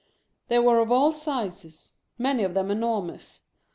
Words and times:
They 0.47 0.57
were 0.57 0.79
of 0.79 0.91
aU 0.91 1.11
sizes; 1.11 1.93
many 2.17 2.41
of 2.43 2.55
them 2.55 2.71
enormous. 2.71 3.41